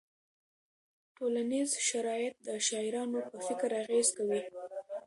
ټولنیز 1.17 1.69
شرایط 1.89 2.33
د 2.47 2.49
شاعرانو 2.67 3.19
په 3.31 3.37
فکر 3.47 3.69
اغېز 3.83 4.07
کوي. 4.17 4.41